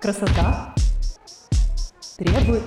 [0.00, 0.74] Красота
[2.16, 2.62] требует...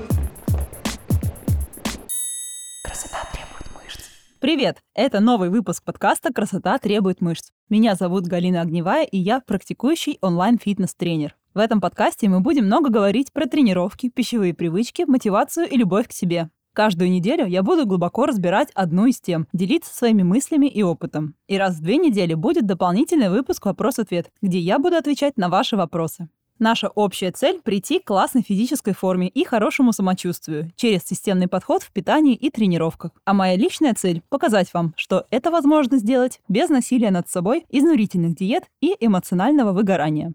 [2.84, 4.02] Красота требует мышц.
[4.40, 4.78] Привет!
[4.94, 7.50] Это новый выпуск подкаста «Красота требует мышц».
[7.70, 11.36] Меня зовут Галина Огневая, и я практикующий онлайн-фитнес-тренер.
[11.56, 16.12] В этом подкасте мы будем много говорить про тренировки, пищевые привычки, мотивацию и любовь к
[16.12, 16.52] себе.
[16.74, 21.34] Каждую неделю я буду глубоко разбирать одну из тем, делиться своими мыслями и опытом.
[21.48, 25.76] И раз в две недели будет дополнительный выпуск «Вопрос-ответ», где я буду отвечать на ваши
[25.76, 26.30] вопросы.
[26.64, 31.92] Наша общая цель– прийти к классной физической форме и хорошему самочувствию через системный подход в
[31.92, 33.12] питании и тренировках.
[33.26, 38.36] А моя личная цель– показать вам, что это возможно сделать без насилия над собой, изнурительных
[38.36, 40.32] диет и эмоционального выгорания.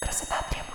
[0.00, 0.73] Красота требует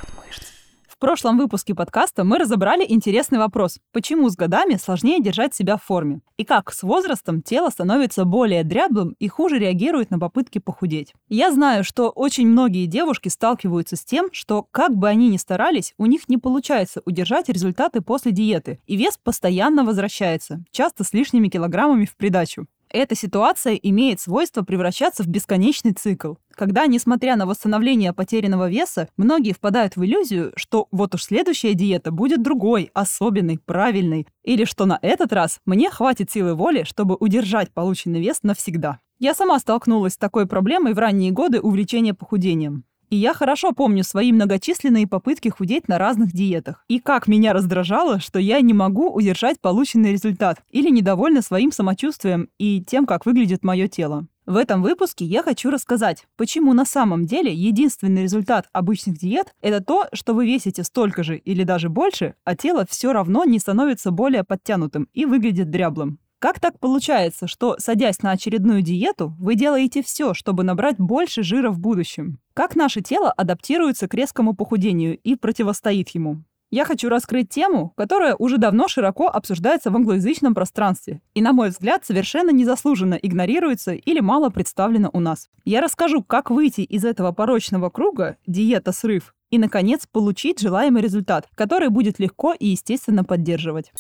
[1.00, 6.22] прошлом выпуске подкаста мы разобрали интересный вопрос, почему с годами сложнее держать себя в форме,
[6.38, 11.14] и как с возрастом тело становится более дряблым и хуже реагирует на попытки похудеть.
[11.30, 15.94] Я знаю, что очень многие девушки сталкиваются с тем, что как бы они ни старались,
[15.98, 21.48] у них не получается удержать результаты после диеты, и вес постоянно возвращается, часто с лишними
[21.48, 22.68] килограммами в придачу.
[22.92, 29.54] Эта ситуация имеет свойство превращаться в бесконечный цикл, когда, несмотря на восстановление потерянного веса, многие
[29.54, 34.98] впадают в иллюзию, что вот уж следующая диета будет другой, особенной, правильной, или что на
[35.04, 39.00] этот раз мне хватит силы воли, чтобы удержать полученный вес навсегда.
[39.20, 42.86] Я сама столкнулась с такой проблемой в ранние годы увлечения похудением.
[43.10, 46.86] И я хорошо помню свои многочисленные попытки худеть на разных диетах.
[46.88, 52.50] И как меня раздражало, что я не могу удержать полученный результат или недовольна своим самочувствием
[52.60, 54.28] и тем, как выглядит мое тело.
[54.46, 59.84] В этом выпуске я хочу рассказать, почему на самом деле единственный результат обычных диет– это
[59.84, 64.12] то, что вы весите столько же или даже больше, а тело все равно не становится
[64.12, 66.20] более подтянутым и выглядит дряблым.
[66.40, 71.70] Как так получается, что, садясь на очередную диету, вы делаете все, чтобы набрать больше жира
[71.70, 72.40] в будущем?
[72.60, 76.44] Как наше тело адаптируется к резкому похудению и противостоит ему?
[76.72, 81.70] Я хочу раскрыть тему, которая уже давно широко обсуждается в англоязычном пространстве и, на мой
[81.70, 85.48] взгляд, совершенно незаслуженно игнорируется или мало представлена у нас.
[85.64, 91.88] Я расскажу, как выйти из этого порочного круга диета-срыв и, наконец, получить желаемый результат, который
[91.88, 93.94] будет легко и естественно поддерживать.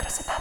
[0.00, 0.32] Красота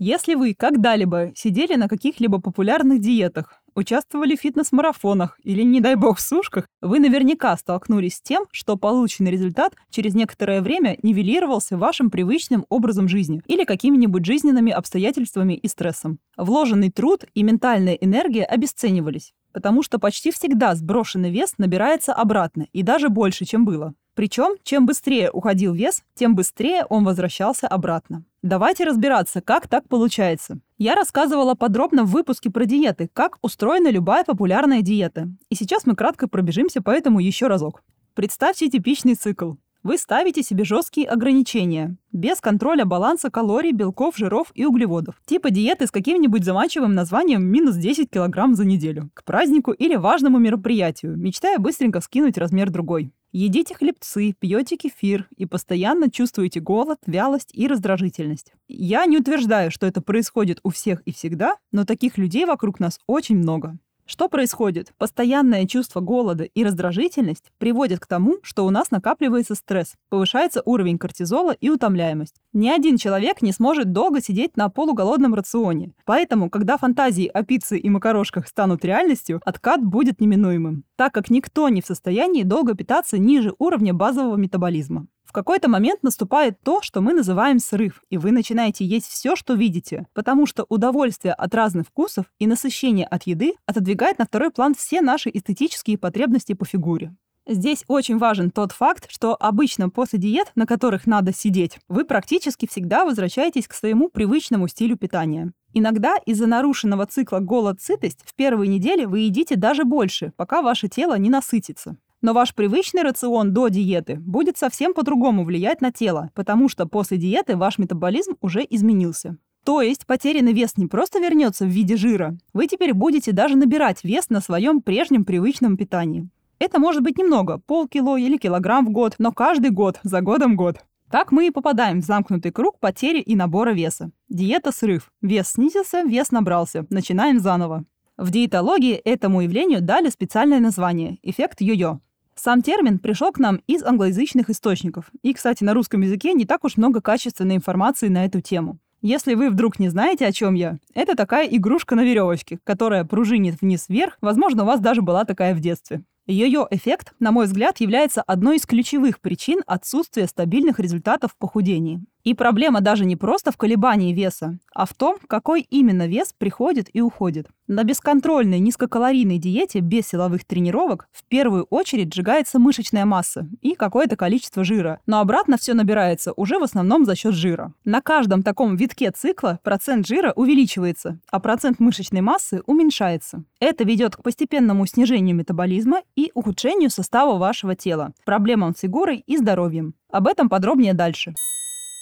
[0.00, 6.18] если вы когда-либо сидели на каких-либо популярных диетах, участвовали в фитнес-марафонах или, не дай бог,
[6.18, 12.10] в сушках, вы наверняка столкнулись с тем, что полученный результат через некоторое время нивелировался вашим
[12.10, 16.18] привычным образом жизни или какими-нибудь жизненными обстоятельствами и стрессом.
[16.36, 22.82] Вложенный труд и ментальная энергия обесценивались, потому что почти всегда сброшенный вес набирается обратно и
[22.82, 23.94] даже больше, чем было.
[24.18, 28.24] Причем, чем быстрее уходил вес, тем быстрее он возвращался обратно.
[28.42, 30.58] Давайте разбираться, как так получается.
[30.76, 35.28] Я рассказывала подробно в выпуске про диеты, как устроена любая популярная диета.
[35.50, 37.84] И сейчас мы кратко пробежимся по этому еще разок.
[38.14, 39.52] Представьте типичный цикл.
[39.84, 45.14] Вы ставите себе жесткие ограничения, без контроля баланса калорий, белков, жиров и углеводов.
[45.26, 49.10] Типа диеты с каким-нибудь заманчивым названием минус 10 килограмм за неделю.
[49.14, 53.12] К празднику или важному мероприятию, мечтая быстренько скинуть размер другой.
[53.40, 58.52] Едите хлебцы, пьете кефир и постоянно чувствуете голод, вялость и раздражительность.
[58.66, 62.98] Я не утверждаю, что это происходит у всех и всегда, но таких людей вокруг нас
[63.06, 63.78] очень много.
[64.10, 64.94] Что происходит?
[64.96, 70.96] Постоянное чувство голода и раздражительность приводят к тому, что у нас накапливается стресс, повышается уровень
[70.96, 72.36] кортизола и утомляемость.
[72.54, 75.92] Ни один человек не сможет долго сидеть на полуголодном рационе.
[76.06, 81.68] Поэтому, когда фантазии о пицце и макарошках станут реальностью, откат будет неминуемым, так как никто
[81.68, 85.06] не в состоянии долго питаться ниже уровня базового метаболизма.
[85.28, 89.52] В какой-то момент наступает то, что мы называем срыв, и вы начинаете есть все, что
[89.52, 94.74] видите, потому что удовольствие от разных вкусов и насыщение от еды отодвигает на второй план
[94.74, 97.14] все наши эстетические потребности по фигуре.
[97.46, 102.66] Здесь очень важен тот факт, что обычно после диет, на которых надо сидеть, вы практически
[102.66, 105.52] всегда возвращаетесь к своему привычному стилю питания.
[105.74, 111.18] Иногда из-за нарушенного цикла голод-сытость в первые недели вы едите даже больше, пока ваше тело
[111.18, 111.98] не насытится.
[112.20, 117.16] Но ваш привычный рацион до диеты будет совсем по-другому влиять на тело, потому что после
[117.16, 119.38] диеты ваш метаболизм уже изменился.
[119.64, 124.02] То есть потерянный вес не просто вернется в виде жира, вы теперь будете даже набирать
[124.02, 126.28] вес на своем прежнем привычном питании.
[126.58, 130.78] Это может быть немного, полкило или килограмм в год, но каждый год, за годом год.
[131.10, 134.10] Так мы и попадаем в замкнутый круг потери и набора веса.
[134.28, 135.10] Диета срыв.
[135.22, 136.84] Вес снизился, вес набрался.
[136.90, 137.84] Начинаем заново.
[138.18, 142.00] В диетологии этому явлению дали специальное название– эффект йо-йо.
[142.40, 145.10] Сам термин пришел к нам из англоязычных источников.
[145.22, 148.78] И, кстати, на русском языке не так уж много качественной информации на эту тему.
[149.02, 153.60] Если вы вдруг не знаете, о чем я, это такая игрушка на веревочке, которая пружинит
[153.60, 154.18] вниз-вверх.
[154.20, 156.02] Возможно, у вас даже была такая в детстве.
[156.28, 162.04] Йо-йо-эффект, на мой взгляд, является одной из ключевых причин отсутствия стабильных результатов в похудении.
[162.24, 166.88] И проблема даже не просто в колебании веса, а в том, какой именно вес приходит
[166.92, 167.48] и уходит.
[167.68, 174.16] На бесконтрольной низкокалорийной диете без силовых тренировок в первую очередь сжигается мышечная масса и какое-то
[174.16, 177.74] количество жира, но обратно все набирается уже в основном за счет жира.
[177.84, 183.44] На каждом таком витке цикла процент жира увеличивается, а процент мышечной массы уменьшается.
[183.60, 189.36] Это ведет к постепенному снижению метаболизма и ухудшению состава вашего тела, проблемам с фигурой и
[189.36, 189.94] здоровьем.
[190.10, 191.34] Об этом подробнее дальше.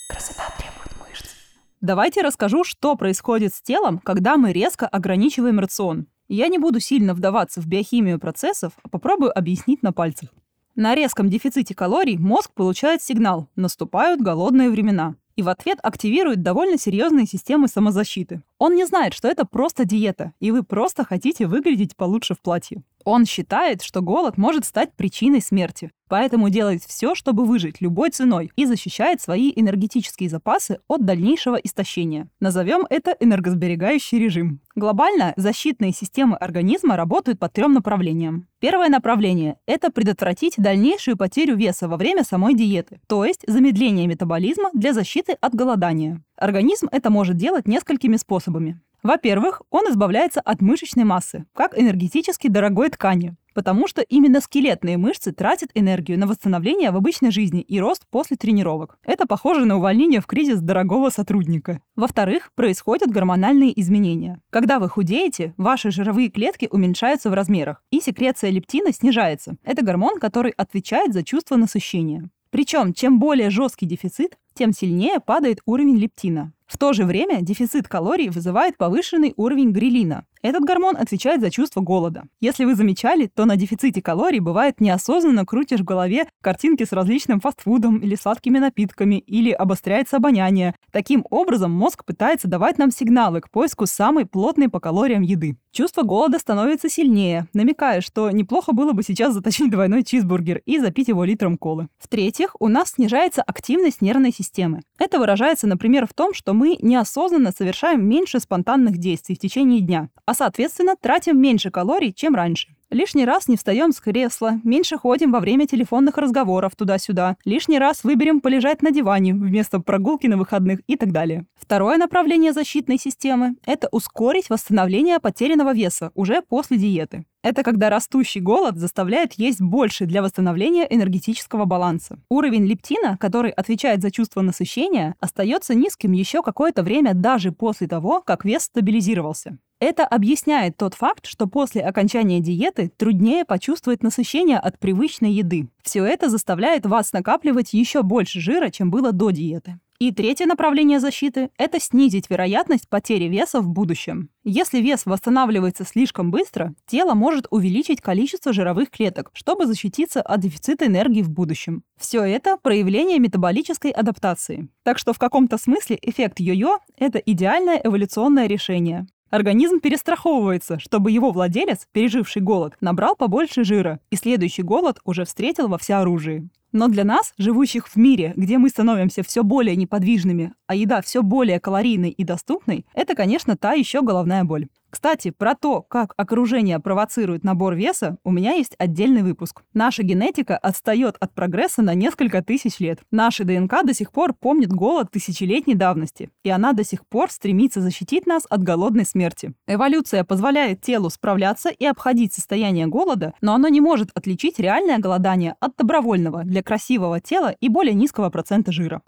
[0.08, 1.34] Красота требует мышц.
[1.80, 6.06] Давайте расскажу, что происходит с телом, когда мы резко ограничиваем рацион.
[6.28, 10.30] Я не буду сильно вдаваться в биохимию процессов, а попробую объяснить на пальцах.
[10.74, 16.78] На резком дефиците калорий мозг получает сигнал «наступают голодные времена» и в ответ активирует довольно
[16.78, 18.42] серьезные системы самозащиты.
[18.58, 22.82] Он не знает, что это просто диета, и вы просто хотите выглядеть получше в платье.
[23.06, 28.50] Он считает, что голод может стать причиной смерти, поэтому делает все, чтобы выжить любой ценой
[28.56, 32.28] и защищает свои энергетические запасы от дальнейшего истощения.
[32.40, 34.60] Назовем это энергосберегающий режим.
[34.74, 38.48] Глобально защитные системы организма работают по трем направлениям.
[38.58, 44.70] Первое направление– это предотвратить дальнейшую потерю веса во время самой диеты, то есть замедление метаболизма
[44.74, 46.24] для защиты от голодания.
[46.36, 48.80] Организм это может делать несколькими способами.
[49.06, 55.30] Во-первых, он избавляется от мышечной массы, как энергетически дорогой ткани, потому что именно скелетные мышцы
[55.30, 58.98] тратят энергию на восстановление в обычной жизни и рост после тренировок.
[59.04, 61.80] Это похоже на увольнение в кризис дорогого сотрудника.
[61.94, 64.40] Во-вторых, происходят гормональные изменения.
[64.50, 69.56] Когда вы худеете, ваши жировые клетки уменьшаются в размерах, и секреция лептина снижается.
[69.62, 72.28] Это гормон, который отвечает за чувство насыщения.
[72.50, 76.52] Причем, чем более жесткий дефицит, тем сильнее падает уровень лептина.
[76.66, 80.24] В то же время дефицит калорий вызывает повышенный уровень грилина.
[80.42, 82.24] Этот гормон отвечает за чувство голода.
[82.40, 87.40] Если вы замечали, то на дефиците калорий бывает неосознанно крутишь в голове картинки с различным
[87.40, 90.74] фастфудом или сладкими напитками, или обостряется обоняние.
[90.92, 95.56] Таким образом, мозг пытается давать нам сигналы к поиску самой плотной по калориям еды.
[95.72, 101.08] Чувство голода становится сильнее, намекая, что неплохо было бы сейчас заточить двойной чизбургер и запить
[101.08, 101.88] его литром колы.
[101.98, 104.82] В-третьих, у нас снижается активность нервной системы.
[104.98, 110.08] Это выражается, например, в том, что мы неосознанно совершаем меньше спонтанных действий в течение дня,
[110.24, 112.68] а соответственно тратим меньше калорий, чем раньше.
[112.90, 118.04] Лишний раз не встаем с кресла, меньше ходим во время телефонных разговоров туда-сюда, лишний раз
[118.04, 121.46] выберем полежать на диване вместо прогулки на выходных и так далее.
[121.56, 127.26] Второе направление защитной системы– это ускорить восстановление потерянного веса уже после диеты.
[127.42, 132.20] Это когда растущий голод заставляет есть больше для восстановления энергетического баланса.
[132.28, 138.20] Уровень лептина, который отвечает за чувство насыщения, остается низким еще какое-то время даже после того,
[138.20, 139.58] как вес стабилизировался.
[139.78, 145.68] Это объясняет тот факт, что после окончания диеты труднее почувствовать насыщение от привычной еды.
[145.82, 149.78] Все это заставляет вас накапливать еще больше жира, чем было до диеты.
[149.98, 154.28] И третье направление защиты– это снизить вероятность потери веса в будущем.
[154.44, 160.86] Если вес восстанавливается слишком быстро, тело может увеличить количество жировых клеток, чтобы защититься от дефицита
[160.86, 161.82] энергии в будущем.
[161.98, 164.68] Все это– проявление метаболической адаптации.
[164.82, 169.06] Так что в каком-то смысле эффект йо-йо– это идеальное эволюционное решение.
[169.30, 175.66] Организм перестраховывается, чтобы его владелец, переживший голод, набрал побольше жира, и следующий голод уже встретил
[175.66, 176.48] во всеоружии.
[176.70, 181.22] Но для нас, живущих в мире, где мы становимся все более неподвижными, а еда все
[181.22, 184.68] более калорийной и доступной, это, конечно, та еще головная боль.
[184.96, 189.62] Кстати, про то, как окружение провоцирует набор веса, у меня есть отдельный выпуск.
[189.74, 193.00] Наша генетика отстает от прогресса на несколько тысяч лет.
[193.10, 197.82] Наша ДНК до сих пор помнит голод тысячелетней давности, и она до сих пор стремится
[197.82, 199.52] защитить нас от голодной смерти.
[199.66, 205.56] Эволюция позволяет телу справляться и обходить состояние голода, но оно не может отличить реальное голодание
[205.60, 209.02] от добровольного для красивого тела и более низкого процента жира.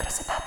[0.00, 0.42] Красота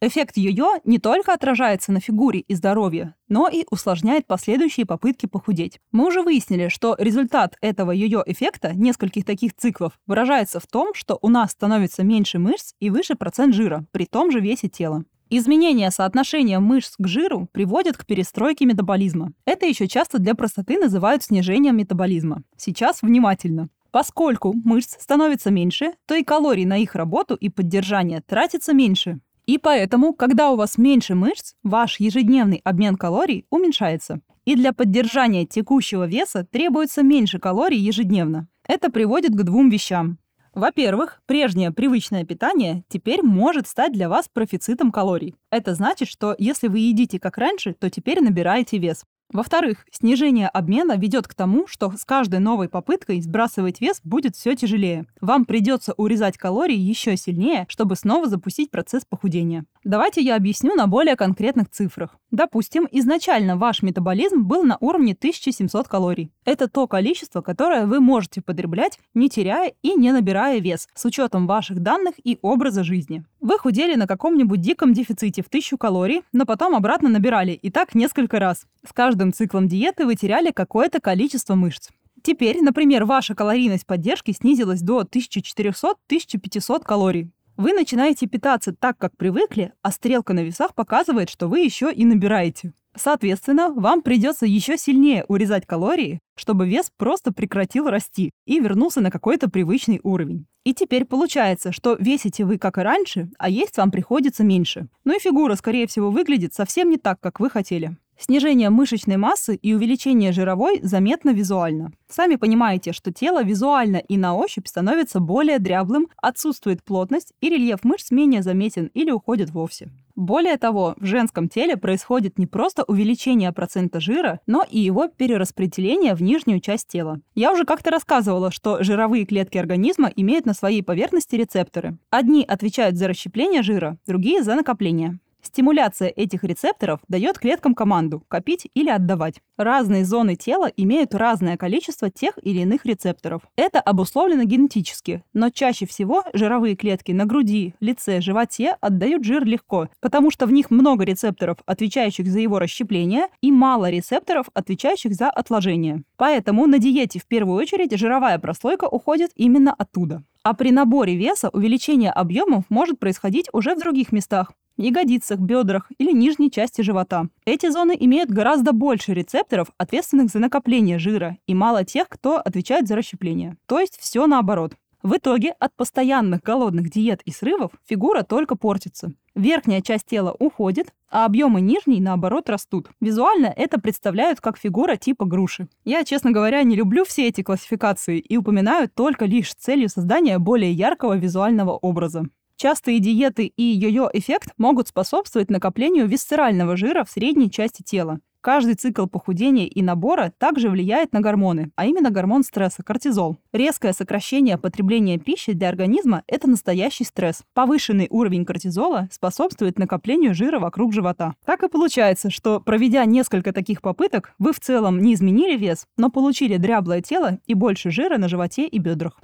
[0.00, 5.80] Эффект йо-йо не только отражается на фигуре и здоровье, но и усложняет последующие попытки похудеть.
[5.90, 11.18] Мы уже выяснили, что результат этого йо-йо эффекта, нескольких таких циклов, выражается в том, что
[11.20, 15.04] у нас становится меньше мышц и выше процент жира при том же весе тела.
[15.30, 19.32] Изменение соотношения мышц к жиру приводит к перестройке метаболизма.
[19.44, 22.44] Это еще часто для простоты называют снижением метаболизма.
[22.56, 23.68] Сейчас внимательно.
[23.90, 29.20] Поскольку мышц становится меньше, то и калорий на их работу и поддержание тратится меньше.
[29.48, 34.20] И поэтому, когда у вас меньше мышц, ваш ежедневный обмен калорий уменьшается.
[34.44, 38.46] И для поддержания текущего веса требуется меньше калорий ежедневно.
[38.66, 40.18] Это приводит к двум вещам.
[40.52, 45.34] Во-первых, прежнее привычное питание теперь может стать для вас профицитом калорий.
[45.50, 49.06] Это значит, что если вы едите как раньше, то теперь набираете вес.
[49.30, 54.56] Во-вторых, снижение обмена ведет к тому, что с каждой новой попыткой сбрасывать вес будет все
[54.56, 55.06] тяжелее.
[55.20, 59.66] Вам придется урезать калории еще сильнее, чтобы снова запустить процесс похудения.
[59.84, 62.16] Давайте я объясню на более конкретных цифрах.
[62.30, 66.30] Допустим, изначально ваш метаболизм был на уровне 1700 калорий.
[66.44, 71.46] Это то количество, которое вы можете потреблять, не теряя и не набирая вес, с учетом
[71.46, 73.24] ваших данных и образа жизни.
[73.40, 77.94] Вы худели на каком-нибудь диком дефиците в 1000 калорий, но потом обратно набирали, и так
[77.94, 78.66] несколько раз.
[78.86, 81.88] С каждым циклом диеты вы теряли какое-то количество мышц.
[82.22, 87.30] Теперь, например, ваша калорийность поддержки снизилась до 1400-1500 калорий.
[87.58, 92.04] Вы начинаете питаться так, как привыкли, а стрелка на весах показывает, что вы еще и
[92.04, 92.72] набираете.
[92.94, 99.10] Соответственно, вам придется еще сильнее урезать калории, чтобы вес просто прекратил расти и вернулся на
[99.10, 100.46] какой-то привычный уровень.
[100.62, 104.86] И теперь получается, что весите вы как и раньше, а есть вам приходится меньше.
[105.02, 107.96] Ну и фигура, скорее всего, выглядит совсем не так, как вы хотели.
[108.20, 111.92] Снижение мышечной массы и увеличение жировой заметно визуально.
[112.08, 117.84] Сами понимаете, что тело визуально и на ощупь становится более дряблым, отсутствует плотность и рельеф
[117.84, 119.90] мышц менее заметен или уходит вовсе.
[120.16, 126.16] Более того, в женском теле происходит не просто увеличение процента жира, но и его перераспределение
[126.16, 127.20] в нижнюю часть тела.
[127.36, 131.98] Я уже как-то рассказывала, что жировые клетки организма имеют на своей поверхности рецепторы.
[132.10, 135.20] Одни отвечают за расщепление жира, другие за накопление.
[135.42, 139.40] Стимуляция этих рецепторов дает клеткам команду– копить или отдавать.
[139.56, 143.42] Разные зоны тела имеют разное количество тех или иных рецепторов.
[143.56, 149.88] Это обусловлено генетически, но чаще всего жировые клетки на груди, лице, животе отдают жир легко,
[150.00, 155.30] потому что в них много рецепторов, отвечающих за его расщепление, и мало рецепторов, отвечающих за
[155.30, 156.02] отложение.
[156.16, 160.22] Поэтому на диете в первую очередь жировая прослойка уходит именно оттуда.
[160.42, 166.12] А при наборе веса увеличение объемов может происходить уже в других местах ягодицах, бедрах или
[166.12, 167.28] нижней части живота.
[167.44, 172.88] Эти зоны имеют гораздо больше рецепторов, ответственных за накопление жира, и мало тех, кто отвечает
[172.88, 173.56] за расщепление.
[173.66, 174.74] То есть все наоборот.
[175.02, 179.12] В итоге от постоянных голодных диет и срывов фигура только портится.
[179.36, 182.90] Верхняя часть тела уходит, а объемы нижней, наоборот, растут.
[183.00, 185.68] Визуально это представляют как фигура типа груши.
[185.84, 190.40] Я, честно говоря, не люблю все эти классификации и упоминаю только лишь с целью создания
[190.40, 192.24] более яркого визуального образа.
[192.60, 198.18] Частые диеты и йо-йо-эффект могут способствовать накоплению висцерального жира в средней части тела.
[198.40, 203.36] Каждый цикл похудения и набора также влияет на гормоны, а именно гормон стресса– кортизол.
[203.52, 207.44] Резкое сокращение потребления пищи для организма– это настоящий стресс.
[207.54, 211.36] Повышенный уровень кортизола способствует накоплению жира вокруг живота.
[211.44, 216.10] Так и получается, что проведя несколько таких попыток, вы в целом не изменили вес, но
[216.10, 219.20] получили дряблое тело и больше жира на животе и бедрах.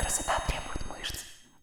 [0.00, 0.32] Красота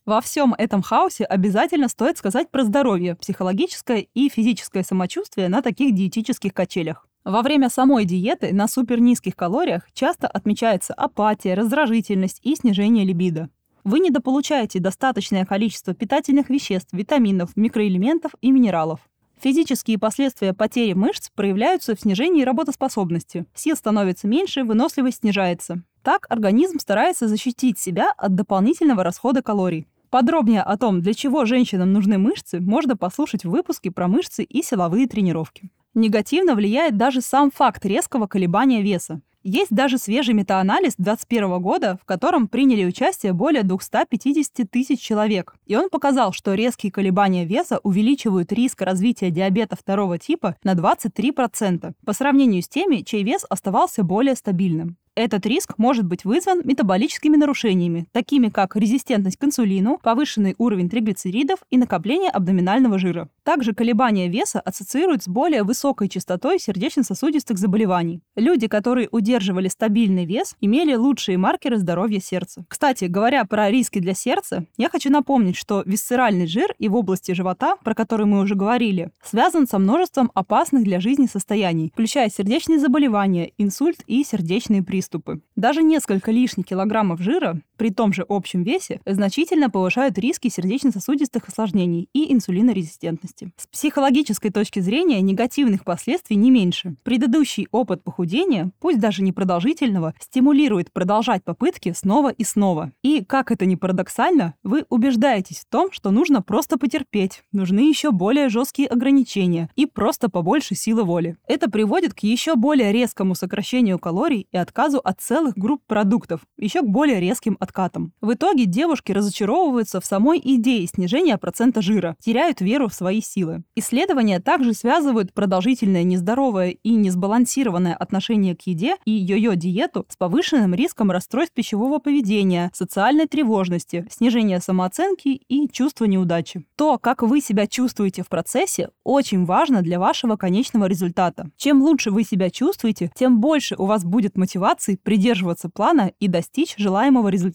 [0.05, 5.95] во всем этом хаосе обязательно стоит сказать про здоровье, психологическое и физическое самочувствие на таких
[5.95, 7.07] диетических качелях.
[7.23, 13.49] Во время самой диеты на супернизких калориях часто отмечается апатия, раздражительность и снижение либидо.
[13.83, 18.99] Вы недополучаете достаточное количество питательных веществ, витаминов, микроэлементов и минералов.
[19.41, 23.45] Физические последствия потери мышц проявляются в снижении работоспособности.
[23.55, 25.83] Сил становится меньше, выносливость снижается.
[26.03, 29.87] Так организм старается защитить себя от дополнительного расхода калорий.
[30.15, 34.63] Подробнее о том, для чего женщинам нужны мышцы, можно послушать в выпуске про мышцы и
[34.63, 35.69] силовые тренировки.
[35.93, 39.19] Негативно влияет даже сам факт резкого колебания веса.
[39.43, 45.55] Есть даже свежий метаанализ 2021 года, в котором приняли участие более 250 тысяч человек.
[45.65, 51.93] И он показал, что резкие колебания веса увеличивают риск развития диабета второго типа на 23%
[52.05, 54.95] по сравнению с теми, чей вес оставался более стабильным.
[55.15, 61.59] Этот риск может быть вызван метаболическими нарушениями, такими как резистентность к инсулину, повышенный уровень триглицеридов
[61.69, 63.29] и накопление абдоминального жира.
[63.43, 68.19] Также колебания веса ассоциируют с более высокой частотой сердечно-сосудистых заболеваний.
[68.35, 72.65] Люди, которые удерживали стабильный вес, имели лучшие маркеры здоровья сердца.
[72.67, 77.31] Кстати, говоря про риски для сердца, я хочу напомнить, что висцеральный жир и в области
[77.31, 82.79] живота, про который мы уже говорили, связан со множеством опасных для жизни состояний, включая сердечные
[82.79, 85.41] заболевания, инсульт и сердечные приступы приступы.
[85.55, 92.09] Даже несколько лишних килограммов жира при том же общем весе значительно повышают риски сердечно-сосудистых осложнений
[92.13, 93.51] и инсулинорезистентности.
[93.57, 96.95] С психологической точки зрения негативных последствий не меньше.
[97.03, 102.91] Предыдущий опыт похудения, пусть даже непродолжительного, стимулирует продолжать попытки снова и снова.
[103.01, 108.11] И, как это ни парадоксально, вы убеждаетесь в том, что нужно просто потерпеть, нужны еще
[108.11, 111.37] более жесткие ограничения и просто побольше силы воли.
[111.47, 116.81] Это приводит к еще более резкому сокращению калорий и отказу от целых групп продуктов, еще
[116.81, 118.13] к более резким откатом.
[118.21, 123.63] В итоге девушки разочаровываются в самой идее снижения процента жира, теряют веру в свои силы.
[123.75, 131.11] Исследования также связывают продолжительное нездоровое и несбалансированное отношение к еде и йо-йо-диету с повышенным риском
[131.11, 136.65] расстройств пищевого поведения, социальной тревожности, снижения самооценки и чувства неудачи.
[136.75, 141.49] То, как вы себя чувствуете в процессе, очень важно для вашего конечного результата.
[141.57, 146.75] Чем лучше вы себя чувствуете, тем больше у вас будет мотивации придерживаться плана и достичь
[146.77, 147.54] желаемого результата.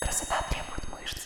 [0.00, 1.18] Красота требует мышц.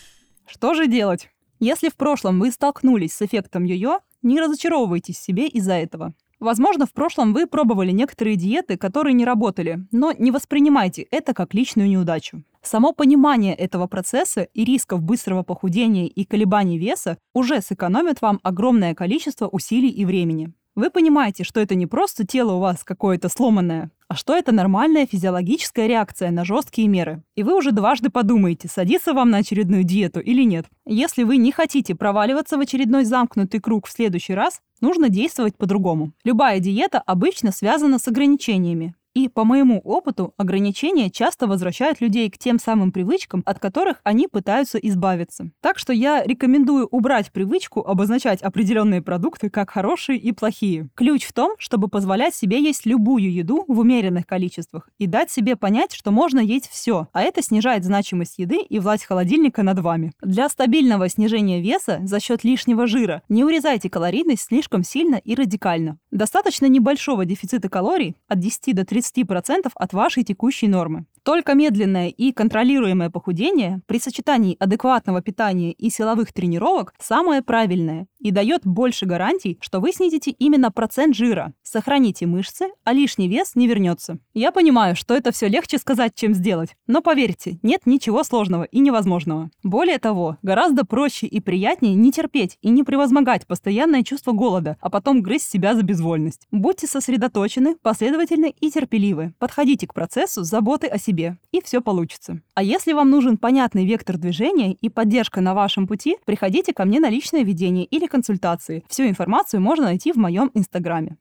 [0.46, 1.30] Что же делать?
[1.60, 6.14] Если в прошлом вы столкнулись с эффектом йо-йо, не разочаровывайтесь в себе из-за этого.
[6.40, 11.54] Возможно, в прошлом вы пробовали некоторые диеты, которые не работали, но не воспринимайте это как
[11.54, 12.42] личную неудачу.
[12.60, 18.94] Само понимание этого процесса и рисков быстрого похудения и колебаний веса уже сэкономит вам огромное
[18.94, 20.52] количество усилий и времени.
[20.74, 25.06] Вы понимаете, что это не просто тело у вас какое-то сломанное, а что это нормальная
[25.06, 27.22] физиологическая реакция на жесткие меры.
[27.36, 30.66] И вы уже дважды подумаете, садиться вам на очередную диету или нет.
[30.84, 36.12] Если вы не хотите проваливаться в очередной замкнутый круг в следующий раз, нужно действовать по-другому.
[36.24, 38.96] Любая диета обычно связана с ограничениями.
[39.14, 44.26] И по моему опыту, ограничения часто возвращают людей к тем самым привычкам, от которых они
[44.26, 45.50] пытаются избавиться.
[45.60, 50.88] Так что я рекомендую убрать привычку обозначать определенные продукты как хорошие и плохие.
[50.96, 55.54] Ключ в том, чтобы позволять себе есть любую еду в умеренных количествах и дать себе
[55.54, 60.12] понять, что можно есть все, а это снижает значимость еды и власть холодильника над вами.
[60.22, 65.98] Для стабильного снижения веса за счет лишнего жира не урезайте калорийность слишком сильно и радикально.
[66.10, 71.06] Достаточно небольшого дефицита калорий от 10 до 30 30% от вашей текущей нормы.
[71.24, 78.30] Только медленное и контролируемое похудение при сочетании адекватного питания и силовых тренировок самое правильное и
[78.30, 83.66] дает больше гарантий, что вы снизите именно процент жира, сохраните мышцы, а лишний вес не
[83.66, 84.18] вернется.
[84.34, 88.80] Я понимаю, что это все легче сказать, чем сделать, но поверьте, нет ничего сложного и
[88.80, 89.50] невозможного.
[89.62, 94.90] Более того, гораздо проще и приятнее не терпеть и не превозмогать постоянное чувство голода, а
[94.90, 96.46] потом грызть себя за безвольность.
[96.50, 99.32] Будьте сосредоточены, последовательны и терпеливы.
[99.38, 102.40] Подходите к процессу с заботой о себе себе, и все получится.
[102.54, 107.00] А если вам нужен понятный вектор движения и поддержка на вашем пути, приходите ко мне
[107.00, 108.84] на личное ведение или консультации.
[108.88, 111.16] Всю информацию можно найти в моем инстаграме.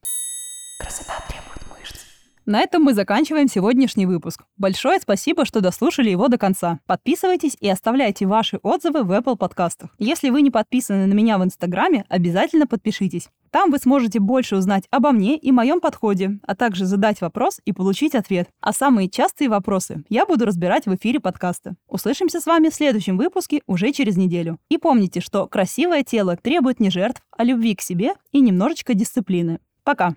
[0.80, 2.00] Красота требует мышц.
[2.44, 4.42] На этом мы заканчиваем сегодняшний выпуск.
[4.56, 6.80] Большое спасибо, что дослушали его до конца.
[6.86, 9.90] Подписывайтесь и оставляйте ваши отзывы в Apple подкастах.
[9.98, 13.28] Если вы не подписаны на меня в Инстаграме, обязательно подпишитесь.
[13.54, 17.72] Там вы сможете больше узнать обо мне и моем подходе, а также задать вопрос и
[17.72, 18.48] получить ответ.
[18.60, 21.76] А самые частые вопросы я буду разбирать в эфире подкаста.
[21.86, 24.58] Услышимся с вами в следующем выпуске уже через неделю.
[24.70, 29.60] И помните, что красивое тело требует не жертв, а любви к себе и немножечко дисциплины.
[29.84, 30.16] Пока!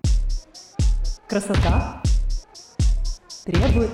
[1.30, 2.02] Красота
[3.45, 3.91] требует